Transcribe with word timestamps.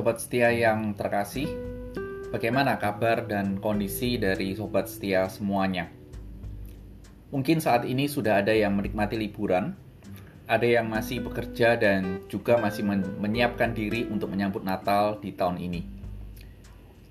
Sobat 0.00 0.16
setia 0.16 0.48
yang 0.48 0.96
terkasih, 0.96 1.44
bagaimana 2.32 2.80
kabar 2.80 3.28
dan 3.28 3.60
kondisi 3.60 4.16
dari 4.16 4.56
sobat 4.56 4.88
setia 4.88 5.28
semuanya? 5.28 5.92
Mungkin 7.28 7.60
saat 7.60 7.84
ini 7.84 8.08
sudah 8.08 8.40
ada 8.40 8.48
yang 8.48 8.80
menikmati 8.80 9.20
liburan, 9.20 9.76
ada 10.48 10.64
yang 10.64 10.88
masih 10.88 11.20
bekerja 11.20 11.76
dan 11.76 12.24
juga 12.32 12.56
masih 12.56 12.80
menyiapkan 13.20 13.76
diri 13.76 14.08
untuk 14.08 14.32
menyambut 14.32 14.64
Natal 14.64 15.20
di 15.20 15.36
tahun 15.36 15.60
ini. 15.60 15.84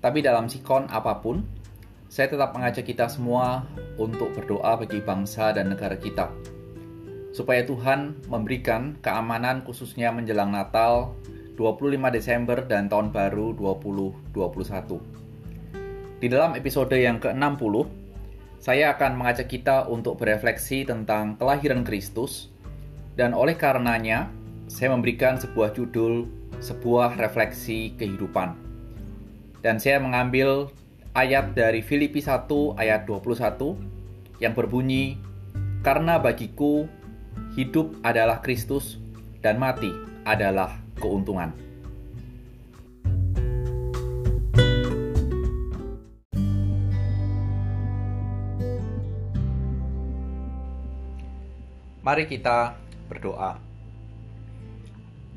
Tapi 0.02 0.18
dalam 0.18 0.50
sikon 0.50 0.90
apa 0.90 1.22
pun, 1.22 1.46
saya 2.10 2.26
tetap 2.26 2.58
mengajak 2.58 2.90
kita 2.90 3.06
semua 3.06 3.70
untuk 4.02 4.34
berdoa 4.34 4.82
bagi 4.82 4.98
bangsa 4.98 5.54
dan 5.54 5.70
negara 5.70 5.94
kita, 5.94 6.26
supaya 7.30 7.62
Tuhan 7.62 8.26
memberikan 8.26 8.98
keamanan 8.98 9.62
khususnya 9.62 10.10
menjelang 10.10 10.50
Natal 10.50 11.14
25 11.60 12.08
Desember 12.08 12.64
dan 12.64 12.88
tahun 12.88 13.12
baru 13.12 13.52
2021. 13.52 14.32
Di 16.24 16.32
dalam 16.32 16.56
episode 16.56 16.96
yang 16.96 17.20
ke-60, 17.20 17.84
saya 18.56 18.96
akan 18.96 19.20
mengajak 19.20 19.52
kita 19.52 19.84
untuk 19.92 20.16
berefleksi 20.16 20.88
tentang 20.88 21.36
kelahiran 21.36 21.84
Kristus 21.84 22.48
dan 23.12 23.36
oleh 23.36 23.60
karenanya 23.60 24.32
saya 24.72 24.96
memberikan 24.96 25.36
sebuah 25.36 25.76
judul 25.76 26.32
sebuah 26.64 27.20
refleksi 27.20 27.92
kehidupan. 28.00 28.56
Dan 29.60 29.76
saya 29.76 30.00
mengambil 30.00 30.72
ayat 31.12 31.52
dari 31.52 31.84
Filipi 31.84 32.24
1 32.24 32.48
ayat 32.80 33.04
21 33.04 34.40
yang 34.40 34.56
berbunyi 34.56 35.20
karena 35.84 36.16
bagiku 36.16 36.88
hidup 37.52 37.92
adalah 38.00 38.40
Kristus 38.40 38.96
dan 39.44 39.60
mati 39.60 39.92
adalah 40.24 40.79
keuntungan. 41.00 41.50
Mari 52.00 52.24
kita 52.28 52.76
berdoa. 53.12 53.60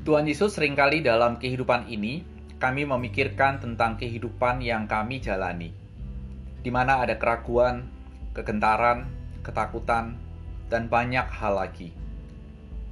Tuhan 0.04 0.28
Yesus 0.28 0.56
sering 0.56 0.76
kali 0.76 1.00
dalam 1.00 1.40
kehidupan 1.40 1.88
ini 1.88 2.24
kami 2.60 2.88
memikirkan 2.88 3.60
tentang 3.60 4.00
kehidupan 4.00 4.64
yang 4.64 4.88
kami 4.88 5.20
jalani, 5.20 5.72
di 6.64 6.70
mana 6.72 7.04
ada 7.04 7.20
keraguan, 7.20 7.88
kegentaran, 8.32 9.04
ketakutan, 9.44 10.16
dan 10.72 10.88
banyak 10.88 11.28
hal 11.28 11.60
lagi. 11.60 11.92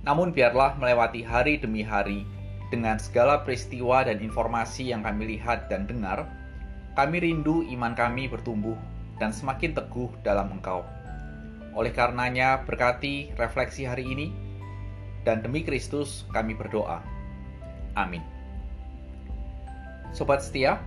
Namun 0.04 0.36
biarlah 0.36 0.76
melewati 0.76 1.24
hari 1.24 1.56
demi 1.56 1.80
hari, 1.80 2.28
dengan 2.72 2.96
segala 2.96 3.44
peristiwa 3.44 4.00
dan 4.08 4.24
informasi 4.24 4.96
yang 4.96 5.04
kami 5.04 5.36
lihat 5.36 5.68
dan 5.68 5.84
dengar, 5.84 6.24
kami 6.96 7.20
rindu 7.20 7.60
iman 7.76 7.92
kami 7.92 8.32
bertumbuh 8.32 8.80
dan 9.20 9.28
semakin 9.28 9.76
teguh 9.76 10.08
dalam 10.24 10.48
Engkau. 10.56 10.80
Oleh 11.76 11.92
karenanya, 11.92 12.64
berkati 12.64 13.36
refleksi 13.36 13.84
hari 13.84 14.08
ini, 14.08 14.32
dan 15.28 15.44
demi 15.44 15.60
Kristus 15.60 16.24
kami 16.32 16.56
berdoa. 16.56 17.04
Amin. 17.92 18.24
Sobat 20.16 20.40
setia, 20.40 20.80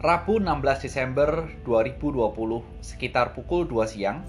Rabu 0.00 0.40
16 0.40 0.88
Desember 0.88 1.48
2020 1.68 2.64
sekitar 2.80 3.36
pukul 3.36 3.68
2 3.68 3.92
siang, 3.92 4.24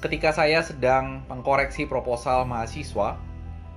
ketika 0.00 0.32
saya 0.32 0.64
sedang 0.64 1.24
mengkoreksi 1.28 1.84
proposal 1.84 2.44
mahasiswa, 2.48 3.29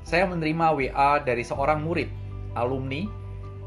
saya 0.03 0.27
menerima 0.27 0.75
WA 0.75 1.11
dari 1.23 1.43
seorang 1.43 1.83
murid, 1.83 2.11
alumni, 2.55 3.08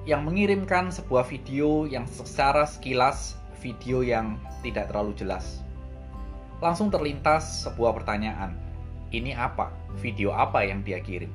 yang 0.06 0.22
mengirimkan 0.22 0.94
sebuah 0.94 1.26
video 1.26 1.84
yang 1.90 2.06
secara 2.06 2.62
sekilas 2.62 3.34
video 3.58 4.06
yang 4.06 4.38
tidak 4.62 4.92
terlalu 4.92 5.16
jelas. 5.18 5.66
Langsung 6.62 6.88
terlintas 6.88 7.66
sebuah 7.66 7.92
pertanyaan, 7.96 8.54
ini 9.10 9.34
apa? 9.34 9.74
Video 9.98 10.30
apa 10.30 10.62
yang 10.62 10.86
dia 10.86 11.02
kirim? 11.02 11.32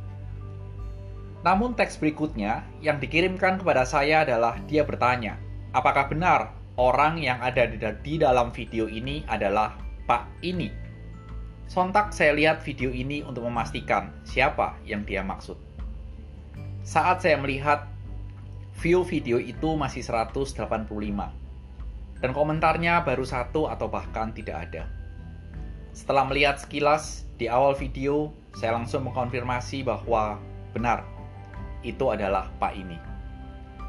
Namun 1.42 1.74
teks 1.74 1.98
berikutnya 1.98 2.62
yang 2.80 3.02
dikirimkan 3.02 3.60
kepada 3.60 3.84
saya 3.84 4.22
adalah 4.22 4.62
dia 4.70 4.86
bertanya, 4.86 5.42
apakah 5.74 6.08
benar 6.08 6.54
orang 6.78 7.18
yang 7.18 7.42
ada 7.42 7.66
di 7.68 8.16
dalam 8.22 8.54
video 8.54 8.86
ini 8.86 9.26
adalah 9.26 9.76
Pak 10.06 10.46
ini? 10.46 10.91
Sontak 11.68 12.16
saya 12.16 12.32
lihat 12.34 12.64
video 12.64 12.90
ini 12.94 13.26
untuk 13.26 13.46
memastikan 13.46 14.14
siapa 14.24 14.78
yang 14.86 15.04
dia 15.04 15.22
maksud. 15.26 15.60
Saat 16.82 17.22
saya 17.22 17.38
melihat 17.38 17.86
view 18.82 19.06
video 19.06 19.38
itu 19.38 19.78
masih 19.78 20.02
185 20.02 20.58
dan 22.22 22.32
komentarnya 22.34 23.02
baru 23.02 23.26
satu 23.26 23.70
atau 23.70 23.90
bahkan 23.90 24.34
tidak 24.34 24.70
ada. 24.70 24.84
Setelah 25.92 26.24
melihat 26.30 26.56
sekilas 26.62 27.28
di 27.36 27.52
awal 27.52 27.76
video, 27.76 28.32
saya 28.56 28.78
langsung 28.78 29.10
mengkonfirmasi 29.10 29.84
bahwa 29.84 30.40
benar, 30.72 31.04
itu 31.84 32.08
adalah 32.14 32.48
Pak 32.62 32.74
ini. 32.78 32.96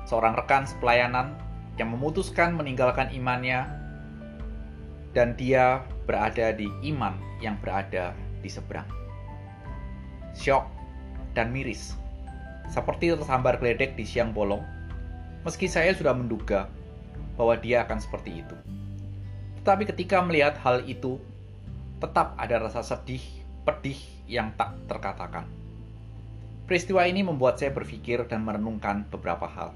Seorang 0.09 0.35
rekan 0.35 0.67
sepelayanan 0.67 1.39
yang 1.79 1.95
memutuskan 1.95 2.59
meninggalkan 2.59 3.13
imannya 3.15 3.65
dan 5.15 5.37
dia 5.39 5.85
berada 6.05 6.51
di 6.55 6.67
iman 6.93 7.15
yang 7.39 7.59
berada 7.59 8.15
di 8.43 8.51
seberang. 8.51 8.87
Syok 10.35 10.65
dan 11.37 11.55
miris, 11.55 11.95
seperti 12.73 13.13
tersambar 13.13 13.61
geledek 13.61 13.95
di 13.95 14.05
siang 14.07 14.33
bolong, 14.33 14.65
meski 15.45 15.69
saya 15.69 15.93
sudah 15.93 16.17
menduga 16.17 16.69
bahwa 17.37 17.57
dia 17.59 17.85
akan 17.85 17.99
seperti 18.01 18.45
itu. 18.45 18.57
Tetapi 19.63 19.87
ketika 19.95 20.25
melihat 20.25 20.59
hal 20.61 20.83
itu, 20.89 21.23
tetap 22.03 22.35
ada 22.35 22.59
rasa 22.59 22.83
sedih, 22.83 23.23
pedih 23.63 23.99
yang 24.27 24.51
tak 24.59 24.75
terkatakan. 24.91 25.47
Peristiwa 26.67 27.07
ini 27.07 27.23
membuat 27.23 27.61
saya 27.61 27.71
berpikir 27.71 28.27
dan 28.27 28.43
merenungkan 28.43 29.07
beberapa 29.07 29.47
hal. 29.47 29.71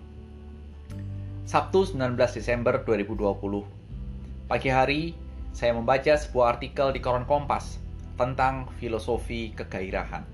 Sabtu 1.46 1.86
19 1.94 2.18
Desember 2.34 2.82
2020, 2.82 4.50
pagi 4.50 4.70
hari 4.72 5.14
saya 5.52 5.74
membaca 5.74 6.14
sebuah 6.16 6.58
artikel 6.58 6.90
di 6.94 7.02
koran 7.02 7.28
Kompas 7.28 7.78
tentang 8.16 8.70
filosofi 8.80 9.52
kegairahan. 9.52 10.24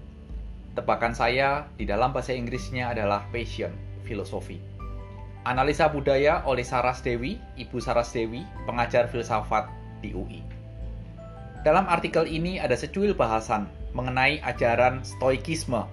Tebakan 0.72 1.12
saya 1.12 1.68
di 1.76 1.84
dalam 1.84 2.16
bahasa 2.16 2.32
Inggrisnya 2.32 2.96
adalah 2.96 3.28
passion, 3.28 3.74
filosofi. 4.08 4.56
Analisa 5.42 5.90
budaya 5.90 6.46
oleh 6.46 6.62
Saras 6.62 7.02
Dewi, 7.02 7.36
Ibu 7.58 7.82
Saras 7.82 8.14
Dewi, 8.14 8.46
pengajar 8.64 9.10
filsafat 9.10 9.66
di 9.98 10.14
UI. 10.14 10.40
Dalam 11.66 11.86
artikel 11.90 12.26
ini 12.30 12.62
ada 12.62 12.74
secuil 12.78 13.14
bahasan 13.14 13.66
mengenai 13.94 14.42
ajaran 14.42 15.02
stoikisme 15.02 15.86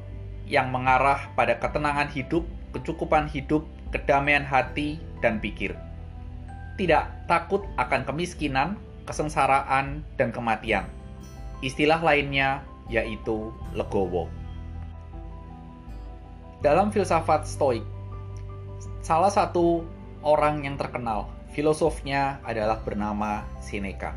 yang 0.50 0.74
mengarah 0.74 1.30
pada 1.38 1.58
ketenangan 1.62 2.10
hidup, 2.10 2.42
kecukupan 2.74 3.30
hidup, 3.30 3.66
kedamaian 3.94 4.42
hati, 4.42 4.98
dan 5.22 5.38
pikir. 5.38 5.78
Tidak 6.80 7.30
takut 7.30 7.66
akan 7.78 8.02
kemiskinan, 8.08 8.80
kesengsaraan, 9.10 10.06
dan 10.22 10.30
kematian. 10.30 10.86
Istilah 11.66 12.00
lainnya 12.06 12.62
yaitu 12.86 13.50
legowo. 13.74 14.30
Dalam 16.62 16.94
filsafat 16.94 17.50
stoik, 17.50 17.84
salah 19.02 19.34
satu 19.34 19.82
orang 20.22 20.62
yang 20.62 20.78
terkenal, 20.78 21.32
filosofnya 21.56 22.38
adalah 22.46 22.84
bernama 22.86 23.48
Seneca, 23.64 24.14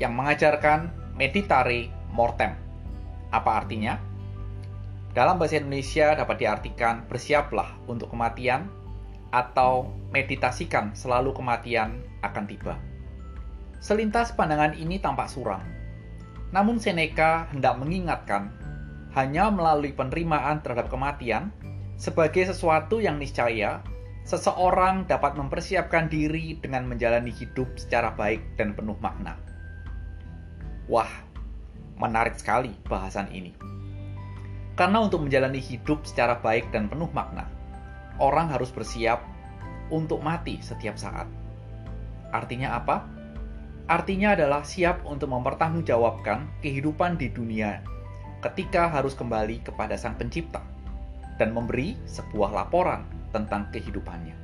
yang 0.00 0.16
mengajarkan 0.16 0.88
meditare 1.18 1.92
mortem. 2.14 2.54
Apa 3.28 3.60
artinya? 3.60 4.00
Dalam 5.12 5.36
bahasa 5.36 5.58
Indonesia 5.58 6.14
dapat 6.14 6.46
diartikan 6.46 7.02
bersiaplah 7.10 7.74
untuk 7.90 8.14
kematian 8.14 8.70
atau 9.34 9.90
meditasikan 10.14 10.94
selalu 10.94 11.34
kematian 11.34 12.00
akan 12.22 12.44
tiba. 12.46 12.87
Selintas 13.78 14.34
pandangan 14.34 14.74
ini 14.74 14.98
tampak 14.98 15.30
suram. 15.30 15.62
Namun 16.50 16.82
Seneca 16.82 17.46
hendak 17.54 17.78
mengingatkan, 17.78 18.50
hanya 19.14 19.48
melalui 19.52 19.94
penerimaan 19.94 20.60
terhadap 20.64 20.90
kematian, 20.90 21.54
sebagai 21.98 22.46
sesuatu 22.48 22.98
yang 22.98 23.18
niscaya, 23.18 23.82
seseorang 24.26 25.06
dapat 25.06 25.38
mempersiapkan 25.38 26.10
diri 26.10 26.58
dengan 26.60 26.86
menjalani 26.86 27.32
hidup 27.32 27.70
secara 27.78 28.12
baik 28.14 28.42
dan 28.58 28.74
penuh 28.74 28.96
makna. 29.00 29.38
Wah, 30.88 31.10
menarik 31.98 32.38
sekali 32.38 32.72
bahasan 32.86 33.28
ini. 33.34 33.52
Karena 34.78 35.02
untuk 35.02 35.26
menjalani 35.26 35.58
hidup 35.58 36.06
secara 36.06 36.38
baik 36.38 36.70
dan 36.70 36.86
penuh 36.86 37.10
makna, 37.10 37.50
orang 38.22 38.46
harus 38.50 38.70
bersiap 38.70 39.20
untuk 39.90 40.22
mati 40.22 40.62
setiap 40.62 40.94
saat. 40.94 41.26
Artinya 42.30 42.78
apa? 42.78 43.17
Artinya 43.88 44.36
adalah 44.36 44.68
siap 44.68 45.00
untuk 45.08 45.32
mempertanggungjawabkan 45.32 46.60
kehidupan 46.60 47.16
di 47.16 47.32
dunia 47.32 47.80
ketika 48.44 48.84
harus 48.92 49.16
kembali 49.16 49.64
kepada 49.64 49.96
Sang 49.96 50.12
Pencipta 50.14 50.60
dan 51.40 51.56
memberi 51.56 51.96
sebuah 52.04 52.52
laporan 52.52 53.08
tentang 53.32 53.72
kehidupannya. 53.72 54.36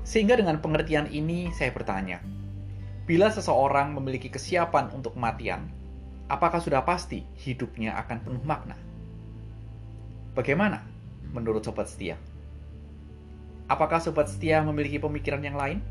Sehingga 0.00 0.40
dengan 0.40 0.64
pengertian 0.64 1.12
ini 1.12 1.52
saya 1.52 1.76
bertanya, 1.76 2.24
bila 3.04 3.28
seseorang 3.28 3.92
memiliki 3.92 4.32
kesiapan 4.32 4.88
untuk 4.96 5.12
kematian, 5.12 5.68
apakah 6.32 6.64
sudah 6.64 6.80
pasti 6.88 7.28
hidupnya 7.36 8.00
akan 8.00 8.24
penuh 8.24 8.44
makna? 8.48 8.80
Bagaimana 10.32 10.80
menurut 11.36 11.68
sobat 11.68 11.92
setia? 11.92 12.16
Apakah 13.68 14.00
sobat 14.00 14.32
setia 14.32 14.64
memiliki 14.64 14.96
pemikiran 14.96 15.44
yang 15.44 15.60
lain? 15.60 15.84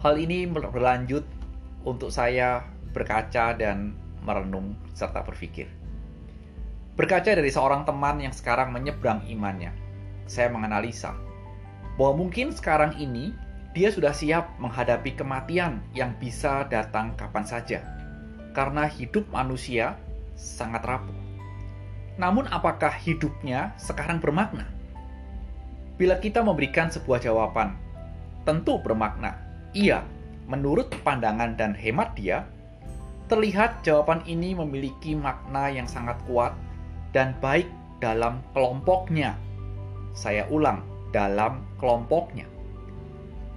Hal 0.00 0.16
ini 0.16 0.48
berlanjut 0.48 1.28
untuk 1.84 2.08
saya 2.08 2.64
berkaca 2.96 3.52
dan 3.52 3.92
merenung 4.24 4.72
serta 4.96 5.20
berpikir. 5.20 5.68
Berkaca 6.96 7.36
dari 7.36 7.52
seorang 7.52 7.84
teman 7.84 8.16
yang 8.16 8.32
sekarang 8.32 8.72
menyeberang 8.72 9.28
imannya, 9.28 9.76
saya 10.24 10.48
menganalisa 10.48 11.12
bahwa 12.00 12.24
mungkin 12.24 12.48
sekarang 12.48 12.96
ini 12.96 13.36
dia 13.76 13.92
sudah 13.92 14.16
siap 14.16 14.56
menghadapi 14.56 15.20
kematian 15.20 15.84
yang 15.92 16.16
bisa 16.16 16.64
datang 16.72 17.12
kapan 17.20 17.44
saja, 17.44 17.84
karena 18.56 18.88
hidup 18.88 19.28
manusia 19.28 20.00
sangat 20.32 20.80
rapuh. 20.80 21.20
Namun, 22.16 22.48
apakah 22.48 22.96
hidupnya 22.96 23.76
sekarang 23.76 24.16
bermakna? 24.16 24.64
Bila 26.00 26.16
kita 26.16 26.40
memberikan 26.40 26.88
sebuah 26.88 27.20
jawaban, 27.20 27.76
tentu 28.48 28.80
bermakna. 28.80 29.49
Iya, 29.70 30.02
menurut 30.50 30.90
pandangan 31.06 31.54
dan 31.54 31.78
hemat 31.78 32.18
dia, 32.18 32.42
terlihat 33.30 33.86
jawaban 33.86 34.18
ini 34.26 34.50
memiliki 34.58 35.14
makna 35.14 35.70
yang 35.70 35.86
sangat 35.86 36.18
kuat 36.26 36.50
dan 37.14 37.38
baik 37.38 37.70
dalam 38.02 38.42
kelompoknya. 38.50 39.38
Saya 40.10 40.50
ulang, 40.50 40.82
dalam 41.14 41.62
kelompoknya. 41.78 42.50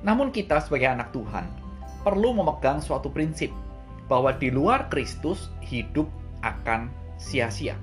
Namun 0.06 0.30
kita 0.30 0.62
sebagai 0.62 0.94
anak 0.94 1.10
Tuhan 1.10 1.50
perlu 2.06 2.38
memegang 2.38 2.78
suatu 2.78 3.10
prinsip 3.10 3.50
bahwa 4.06 4.36
di 4.36 4.54
luar 4.54 4.92
Kristus 4.94 5.50
hidup 5.66 6.06
akan 6.46 6.94
sia-sia. 7.18 7.74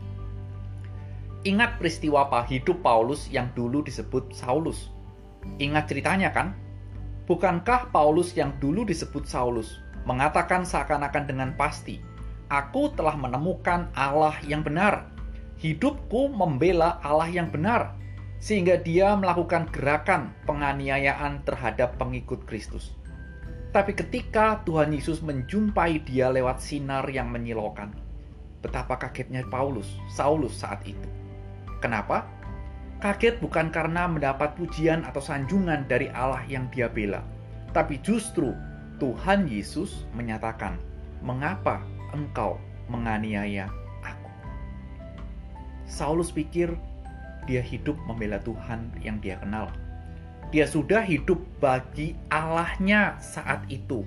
Ingat 1.42 1.80
peristiwa 1.80 2.28
hidup 2.44 2.84
Paulus 2.84 3.26
yang 3.32 3.48
dulu 3.56 3.80
disebut 3.80 4.30
Saulus. 4.36 4.92
Ingat 5.56 5.88
ceritanya 5.88 6.30
kan? 6.30 6.52
Bukankah 7.30 7.94
Paulus 7.94 8.34
yang 8.34 8.58
dulu 8.58 8.82
disebut 8.82 9.22
Saulus 9.22 9.78
mengatakan 10.02 10.66
seakan-akan 10.66 11.30
dengan 11.30 11.54
pasti, 11.54 12.02
"Aku 12.50 12.90
telah 12.98 13.14
menemukan 13.14 13.86
Allah 13.94 14.34
yang 14.42 14.66
benar 14.66 15.06
hidupku 15.60 16.32
membela 16.32 16.96
Allah 17.04 17.28
yang 17.28 17.52
benar, 17.52 17.94
sehingga 18.40 18.80
dia 18.80 19.12
melakukan 19.12 19.68
gerakan 19.68 20.32
penganiayaan 20.48 21.44
terhadap 21.44 22.00
pengikut 22.00 22.48
Kristus. 22.48 22.96
Tapi 23.70 23.94
ketika 23.94 24.64
Tuhan 24.66 24.90
Yesus 24.90 25.22
menjumpai 25.22 26.02
dia 26.02 26.32
lewat 26.32 26.58
sinar 26.64 27.06
yang 27.06 27.30
menyilaukan, 27.30 27.92
betapa 28.64 28.98
kagetnya 28.98 29.46
Paulus, 29.46 29.86
Saulus 30.10 30.58
saat 30.58 30.82
itu. 30.88 31.06
Kenapa? 31.78 32.26
Kaget 33.00 33.40
bukan 33.40 33.72
karena 33.72 34.04
mendapat 34.04 34.52
pujian 34.60 35.08
atau 35.08 35.24
sanjungan 35.24 35.88
dari 35.88 36.12
Allah 36.12 36.44
yang 36.44 36.68
dia 36.68 36.86
bela, 36.92 37.24
tapi 37.72 37.96
justru 38.04 38.52
Tuhan 39.00 39.48
Yesus 39.48 40.04
menyatakan, 40.12 40.76
"Mengapa 41.24 41.80
engkau 42.12 42.60
menganiaya 42.92 43.72
Saulus 45.90 46.30
pikir 46.30 46.70
dia 47.50 47.58
hidup 47.58 47.98
membela 48.06 48.38
Tuhan 48.38 48.94
yang 49.02 49.18
dia 49.18 49.42
kenal. 49.42 49.74
Dia 50.54 50.70
sudah 50.70 51.02
hidup 51.02 51.42
bagi 51.58 52.14
Allahnya 52.30 53.18
saat 53.18 53.66
itu. 53.66 54.06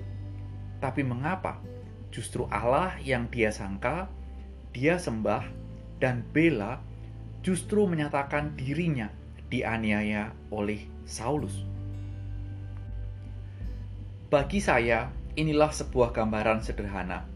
Tapi 0.80 1.04
mengapa 1.04 1.60
justru 2.08 2.48
Allah 2.48 2.96
yang 3.04 3.28
dia 3.28 3.52
sangka, 3.52 4.08
dia 4.72 4.96
sembah, 4.96 5.44
dan 6.00 6.24
bela 6.32 6.80
justru 7.44 7.84
menyatakan 7.84 8.56
dirinya 8.56 9.12
dianiaya 9.52 10.32
oleh 10.48 10.88
Saulus? 11.04 11.60
Bagi 14.32 14.58
saya, 14.58 15.12
inilah 15.36 15.68
sebuah 15.70 16.16
gambaran 16.16 16.64
sederhana 16.64 17.28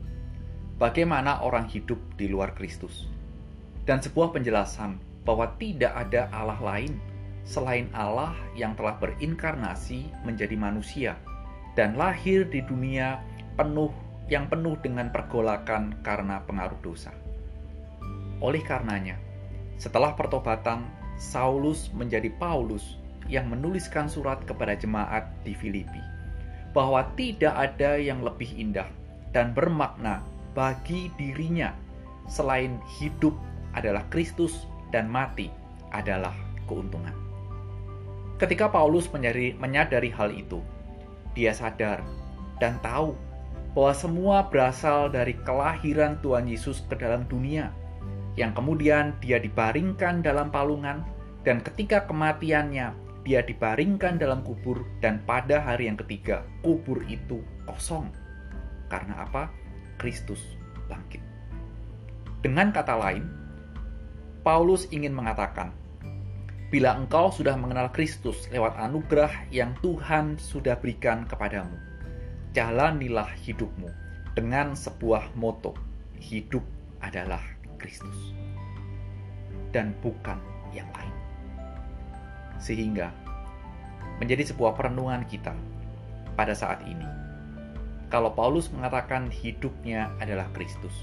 bagaimana 0.80 1.44
orang 1.44 1.68
hidup 1.68 2.00
di 2.16 2.30
luar 2.30 2.56
Kristus 2.56 3.10
dan 3.84 4.00
sebuah 4.00 4.32
penjelasan 4.32 4.96
bahwa 5.28 5.52
tidak 5.60 5.92
ada 5.92 6.32
Allah 6.32 6.58
lain 6.62 6.96
selain 7.44 7.90
Allah 7.92 8.32
yang 8.56 8.72
telah 8.78 8.96
berinkarnasi 8.96 10.08
menjadi 10.24 10.56
manusia 10.56 11.12
dan 11.76 11.98
lahir 11.98 12.48
di 12.48 12.64
dunia 12.64 13.20
penuh 13.60 13.92
yang 14.30 14.46
penuh 14.46 14.78
dengan 14.80 15.10
pergolakan 15.10 15.98
karena 16.04 16.40
pengaruh 16.44 16.78
dosa. 16.84 17.10
Oleh 18.38 18.62
karenanya, 18.62 19.18
setelah 19.78 20.12
pertobatan, 20.18 20.84
Saulus 21.18 21.90
menjadi 21.94 22.30
Paulus 22.38 22.98
yang 23.26 23.50
menuliskan 23.50 24.06
surat 24.06 24.42
kepada 24.46 24.78
jemaat 24.78 25.26
di 25.42 25.54
Filipi 25.54 26.00
bahwa 26.72 27.02
tidak 27.18 27.54
ada 27.54 27.98
yang 27.98 28.22
lebih 28.22 28.48
indah 28.54 28.86
dan 29.34 29.50
bermakna 29.50 30.22
bagi 30.54 31.10
dirinya 31.18 31.74
selain 32.30 32.78
hidup 33.00 33.34
adalah 33.74 34.04
Kristus 34.12 34.68
dan 34.94 35.08
mati 35.08 35.50
adalah 35.92 36.32
keuntungan. 36.68 37.12
Ketika 38.38 38.70
Paulus 38.70 39.10
menyadari, 39.10 39.58
menyadari 39.58 40.10
hal 40.14 40.30
itu, 40.30 40.62
dia 41.34 41.50
sadar 41.50 42.04
dan 42.62 42.78
tahu 42.82 43.18
bahwa 43.74 43.92
semua 43.94 44.36
berasal 44.46 45.10
dari 45.10 45.34
kelahiran 45.42 46.18
Tuhan 46.22 46.46
Yesus 46.46 46.86
ke 46.86 46.94
dalam 46.94 47.26
dunia, 47.26 47.74
yang 48.38 48.54
kemudian 48.54 49.18
dia 49.18 49.42
dibaringkan 49.42 50.22
dalam 50.22 50.54
palungan, 50.54 51.02
dan 51.42 51.58
ketika 51.58 52.06
kematiannya, 52.06 52.94
dia 53.26 53.40
dibaringkan 53.42 54.22
dalam 54.22 54.46
kubur, 54.46 54.86
dan 55.02 55.18
pada 55.26 55.58
hari 55.58 55.90
yang 55.90 55.98
ketiga, 55.98 56.46
kubur 56.62 57.02
itu 57.10 57.42
kosong. 57.66 58.06
Karena 58.86 59.26
apa? 59.26 59.50
Kristus 59.98 60.40
bangkit. 60.86 61.20
Dengan 62.38 62.70
kata 62.70 62.94
lain, 62.94 63.26
Paulus 64.46 64.86
ingin 64.94 65.10
mengatakan, 65.10 65.74
bila 66.70 66.94
engkau 66.94 67.34
sudah 67.34 67.58
mengenal 67.58 67.90
Kristus 67.90 68.46
lewat 68.54 68.78
anugerah 68.78 69.50
yang 69.50 69.74
Tuhan 69.82 70.38
sudah 70.38 70.78
berikan 70.78 71.26
kepadamu, 71.26 71.74
jalanilah 72.54 73.28
hidupmu 73.42 73.90
dengan 74.38 74.78
sebuah 74.78 75.34
moto, 75.34 75.74
hidup 76.22 76.62
adalah 77.02 77.57
Kristus 77.80 78.34
dan 79.70 79.94
bukan 80.04 80.36
yang 80.74 80.88
lain. 80.92 81.14
Sehingga 82.58 83.14
menjadi 84.18 84.50
sebuah 84.50 84.74
perenungan 84.74 85.22
kita 85.30 85.54
pada 86.34 86.52
saat 86.52 86.82
ini. 86.84 87.06
Kalau 88.08 88.32
Paulus 88.32 88.72
mengatakan 88.72 89.28
hidupnya 89.28 90.08
adalah 90.18 90.48
Kristus, 90.56 90.94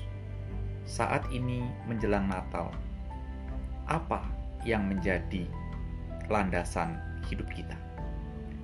saat 0.89 1.25
ini 1.29 1.61
menjelang 1.85 2.25
Natal, 2.25 2.73
apa 3.85 4.25
yang 4.65 4.89
menjadi 4.89 5.45
landasan 6.27 6.97
hidup 7.29 7.45
kita? 7.53 7.77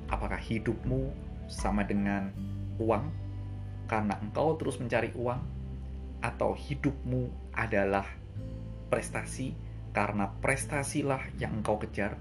Apakah 0.10 0.42
hidupmu 0.42 1.14
sama 1.46 1.86
dengan 1.86 2.34
uang 2.82 3.14
karena 3.86 4.18
engkau 4.24 4.58
terus 4.58 4.82
mencari 4.82 5.14
uang, 5.14 5.40
atau 6.22 6.54
hidupmu 6.54 7.54
adalah 7.58 8.06
prestasi 8.88 9.58
karena 9.92 10.32
prestasilah 10.40 11.20
yang 11.36 11.60
engkau 11.60 11.76
kejar, 11.82 12.16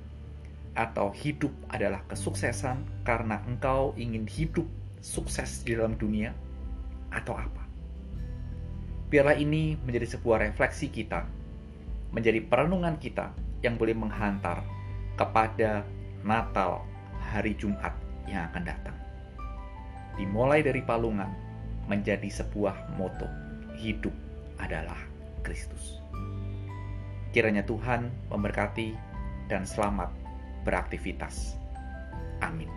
atau 0.75 1.15
hidup 1.15 1.55
adalah 1.71 2.03
kesuksesan 2.11 2.83
karena 3.07 3.43
engkau 3.47 3.95
ingin 3.95 4.27
hidup 4.27 4.67
sukses 4.99 5.63
di 5.63 5.79
dalam 5.79 5.95
dunia, 5.95 6.35
atau 7.15 7.39
apa? 7.39 7.63
Biarlah 9.11 9.39
ini 9.39 9.75
menjadi 9.83 10.19
sebuah 10.19 10.47
refleksi 10.47 10.91
kita 10.91 11.27
menjadi 12.11 12.43
perenungan 12.43 12.99
kita 12.99 13.31
yang 13.63 13.79
boleh 13.79 13.95
menghantar 13.95 14.67
kepada 15.15 15.87
Natal 16.27 16.83
hari 17.31 17.55
Jumat 17.55 17.95
yang 18.27 18.51
akan 18.51 18.63
datang. 18.67 18.97
Dimulai 20.19 20.61
dari 20.61 20.83
palungan 20.83 21.31
menjadi 21.87 22.27
sebuah 22.27 22.99
moto, 22.99 23.27
hidup 23.81 24.13
adalah 24.61 25.01
Kristus. 25.41 26.05
Kiranya 27.33 27.65
Tuhan 27.65 28.13
memberkati 28.29 28.93
dan 29.49 29.65
selamat 29.65 30.13
beraktivitas. 30.69 31.57
Amin. 32.45 32.69